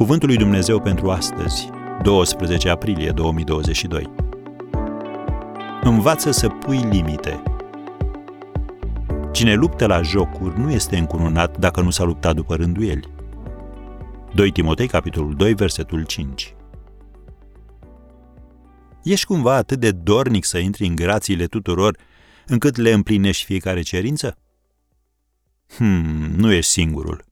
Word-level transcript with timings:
Cuvântul 0.00 0.28
lui 0.28 0.36
Dumnezeu 0.36 0.80
pentru 0.80 1.10
astăzi, 1.10 1.68
12 2.02 2.68
aprilie 2.68 3.10
2022. 3.10 4.10
Învață 5.82 6.30
să 6.30 6.48
pui 6.48 6.78
limite. 6.78 7.42
Cine 9.32 9.54
luptă 9.54 9.86
la 9.86 10.02
jocuri 10.02 10.58
nu 10.58 10.70
este 10.70 10.96
încununat 10.96 11.58
dacă 11.58 11.80
nu 11.80 11.90
s-a 11.90 12.04
luptat 12.04 12.34
după 12.34 12.54
rânduieli. 12.54 13.08
2 14.34 14.50
Timotei, 14.50 14.86
capitolul 14.86 15.34
2, 15.34 15.54
versetul 15.54 16.04
5. 16.04 16.54
Ești 19.02 19.26
cumva 19.26 19.54
atât 19.54 19.80
de 19.80 19.90
dornic 19.90 20.44
să 20.44 20.58
intri 20.58 20.86
în 20.86 20.94
grațiile 20.94 21.46
tuturor 21.46 21.96
încât 22.46 22.76
le 22.76 22.92
împlinești 22.92 23.44
fiecare 23.44 23.82
cerință? 23.82 24.38
Hmm, 25.76 26.30
nu 26.36 26.52
ești 26.52 26.70
singurul. 26.70 27.28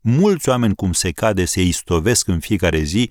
Mulți 0.00 0.48
oameni 0.48 0.74
cum 0.74 0.92
se 0.92 1.10
cade 1.10 1.44
se 1.44 1.62
istovesc 1.62 2.28
în 2.28 2.40
fiecare 2.40 2.82
zi 2.82 3.10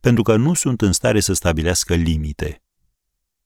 pentru 0.00 0.22
că 0.22 0.36
nu 0.36 0.54
sunt 0.54 0.80
în 0.80 0.92
stare 0.92 1.20
să 1.20 1.32
stabilească 1.32 1.94
limite. 1.94 2.62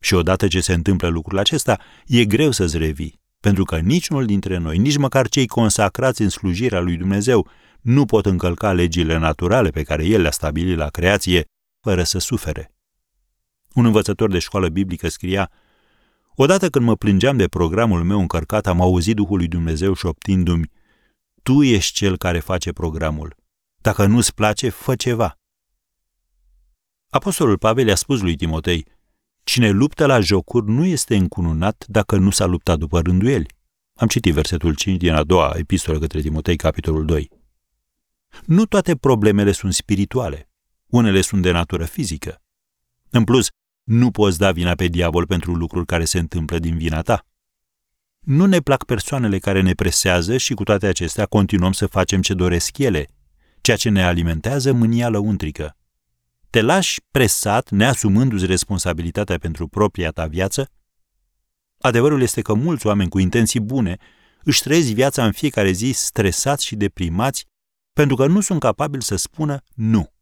Și 0.00 0.14
odată 0.14 0.48
ce 0.48 0.60
se 0.60 0.72
întâmplă 0.72 1.08
lucrul 1.08 1.38
acesta, 1.38 1.80
e 2.06 2.24
greu 2.24 2.50
să-ți 2.50 2.78
revii, 2.78 3.20
pentru 3.40 3.64
că 3.64 3.78
niciunul 3.78 4.26
dintre 4.26 4.56
noi, 4.56 4.78
nici 4.78 4.96
măcar 4.96 5.28
cei 5.28 5.46
consacrați 5.46 6.22
în 6.22 6.28
slujirea 6.28 6.80
lui 6.80 6.96
Dumnezeu, 6.96 7.48
nu 7.80 8.04
pot 8.04 8.26
încălca 8.26 8.72
legile 8.72 9.18
naturale 9.18 9.70
pe 9.70 9.82
care 9.82 10.04
El 10.04 10.20
le-a 10.20 10.30
stabilit 10.30 10.76
la 10.76 10.88
creație 10.88 11.44
fără 11.80 12.02
să 12.02 12.18
sufere. 12.18 12.74
Un 13.72 13.84
învățător 13.84 14.30
de 14.30 14.38
școală 14.38 14.68
biblică 14.68 15.08
scria 15.08 15.50
Odată 16.36 16.68
când 16.68 16.84
mă 16.84 16.96
plângeam 16.96 17.36
de 17.36 17.48
programul 17.48 18.04
meu 18.04 18.20
încărcat, 18.20 18.66
am 18.66 18.80
auzit 18.80 19.16
Duhul 19.16 19.36
lui 19.36 19.48
Dumnezeu 19.48 19.94
șoptindu-mi 19.94 20.70
Tu 21.44 21.62
ești 21.62 21.92
cel 21.92 22.16
care 22.16 22.40
face 22.40 22.72
programul. 22.72 23.36
Dacă 23.80 24.06
nu-ți 24.06 24.34
place, 24.34 24.68
fă 24.68 24.94
ceva. 24.94 25.38
Apostolul 27.10 27.58
Pavel 27.58 27.86
i-a 27.86 27.94
spus 27.94 28.20
lui 28.20 28.36
Timotei, 28.36 28.86
Cine 29.42 29.70
luptă 29.70 30.06
la 30.06 30.20
jocuri 30.20 30.70
nu 30.70 30.84
este 30.84 31.16
încununat 31.16 31.84
dacă 31.88 32.16
nu 32.16 32.30
s-a 32.30 32.44
luptat 32.44 32.78
după 32.78 33.00
rânduieli. 33.00 33.46
Am 33.94 34.08
citit 34.08 34.34
versetul 34.34 34.74
5 34.74 34.98
din 34.98 35.12
a 35.12 35.24
doua 35.24 35.52
epistolă 35.56 35.98
către 35.98 36.20
Timotei, 36.20 36.56
capitolul 36.56 37.04
2. 37.04 37.30
Nu 38.44 38.66
toate 38.66 38.96
problemele 38.96 39.52
sunt 39.52 39.74
spirituale. 39.74 40.50
Unele 40.86 41.20
sunt 41.20 41.42
de 41.42 41.50
natură 41.50 41.84
fizică. 41.84 42.42
În 43.10 43.24
plus, 43.24 43.48
nu 43.82 44.10
poți 44.10 44.38
da 44.38 44.52
vina 44.52 44.74
pe 44.74 44.86
diavol 44.86 45.26
pentru 45.26 45.54
lucruri 45.54 45.86
care 45.86 46.04
se 46.04 46.18
întâmplă 46.18 46.58
din 46.58 46.76
vina 46.76 47.02
ta. 47.02 47.26
Nu 48.24 48.46
ne 48.46 48.60
plac 48.60 48.84
persoanele 48.84 49.38
care 49.38 49.60
ne 49.60 49.72
presează 49.72 50.36
și 50.36 50.54
cu 50.54 50.62
toate 50.62 50.86
acestea 50.86 51.26
continuăm 51.26 51.72
să 51.72 51.86
facem 51.86 52.20
ce 52.20 52.34
doresc 52.34 52.78
ele, 52.78 53.06
ceea 53.60 53.76
ce 53.76 53.88
ne 53.88 54.04
alimentează 54.04 54.72
mânia 54.72 55.08
lăuntrică. 55.08 55.76
Te 56.50 56.60
lași 56.60 57.00
presat, 57.10 57.70
neasumându-ți 57.70 58.46
responsabilitatea 58.46 59.38
pentru 59.38 59.68
propria 59.68 60.10
ta 60.10 60.26
viață? 60.26 60.70
Adevărul 61.78 62.22
este 62.22 62.42
că 62.42 62.54
mulți 62.54 62.86
oameni 62.86 63.08
cu 63.08 63.18
intenții 63.18 63.60
bune 63.60 63.96
își 64.42 64.62
trăiesc 64.62 64.88
viața 64.88 65.24
în 65.24 65.32
fiecare 65.32 65.70
zi 65.70 65.90
stresați 65.94 66.64
și 66.64 66.76
deprimați 66.76 67.46
pentru 67.92 68.16
că 68.16 68.26
nu 68.26 68.40
sunt 68.40 68.60
capabili 68.60 69.02
să 69.02 69.16
spună 69.16 69.58
nu. 69.74 70.12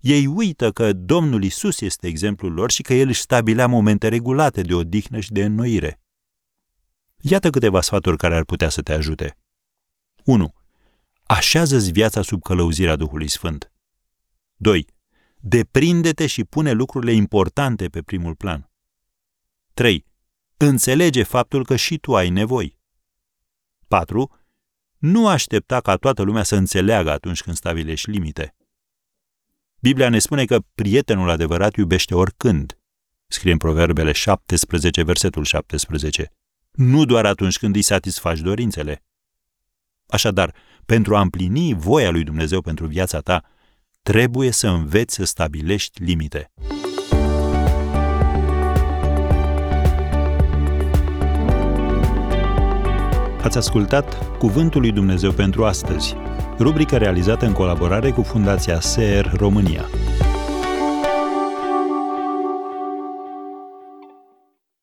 Ei 0.00 0.26
uită 0.26 0.72
că 0.72 0.92
Domnul 0.92 1.44
Isus 1.44 1.80
este 1.80 2.06
exemplul 2.06 2.52
lor 2.52 2.70
și 2.70 2.82
că 2.82 2.94
El 2.94 3.08
își 3.08 3.20
stabilea 3.20 3.66
momente 3.66 4.08
regulate 4.08 4.62
de 4.62 4.74
odihnă 4.74 5.20
și 5.20 5.32
de 5.32 5.44
înnoire. 5.44 5.99
Iată 7.20 7.50
câteva 7.50 7.80
sfaturi 7.80 8.16
care 8.16 8.34
ar 8.34 8.44
putea 8.44 8.68
să 8.68 8.82
te 8.82 8.92
ajute. 8.92 9.38
1. 10.24 10.54
Așează-ți 11.22 11.90
viața 11.90 12.22
sub 12.22 12.42
călăuzirea 12.42 12.96
Duhului 12.96 13.28
Sfânt. 13.28 13.72
2 14.56 14.86
deprinde-te 15.40 16.26
și 16.26 16.44
pune 16.44 16.72
lucrurile 16.72 17.12
importante 17.12 17.88
pe 17.88 18.02
primul 18.02 18.34
plan. 18.34 18.70
3. 19.74 20.06
Înțelege 20.56 21.22
faptul 21.22 21.64
că 21.64 21.76
și 21.76 21.98
tu 21.98 22.16
ai 22.16 22.30
nevoi. 22.30 22.78
4. 23.88 24.38
Nu 24.98 25.28
aștepta 25.28 25.80
ca 25.80 25.96
toată 25.96 26.22
lumea 26.22 26.42
să 26.42 26.56
înțeleagă 26.56 27.10
atunci 27.10 27.42
când 27.42 27.56
stabilești 27.56 28.10
limite. 28.10 28.54
Biblia 29.78 30.08
ne 30.08 30.18
spune 30.18 30.44
că 30.44 30.60
prietenul 30.74 31.30
adevărat 31.30 31.74
iubește 31.74 32.14
oricând. 32.14 32.78
Scrie 33.26 33.52
în 33.52 33.58
Proverbele 33.58 34.12
17, 34.12 35.02
versetul 35.02 35.44
17. 35.44 36.32
Nu 36.80 37.04
doar 37.04 37.26
atunci 37.26 37.58
când 37.58 37.74
îi 37.74 37.82
satisfaci 37.82 38.38
dorințele. 38.38 39.04
Așadar, 40.06 40.54
pentru 40.86 41.16
a 41.16 41.20
împlini 41.20 41.74
voia 41.74 42.10
lui 42.10 42.24
Dumnezeu 42.24 42.60
pentru 42.60 42.86
viața 42.86 43.18
ta, 43.18 43.44
trebuie 44.02 44.50
să 44.50 44.68
înveți 44.68 45.14
să 45.14 45.24
stabilești 45.24 46.02
limite. 46.02 46.52
Ați 53.42 53.58
ascultat 53.58 54.36
Cuvântul 54.38 54.80
lui 54.80 54.92
Dumnezeu 54.92 55.32
pentru 55.32 55.64
astăzi, 55.64 56.14
rubrica 56.58 56.96
realizată 56.96 57.46
în 57.46 57.52
colaborare 57.52 58.10
cu 58.10 58.22
Fundația 58.22 58.80
SER 58.80 59.32
România. 59.36 59.84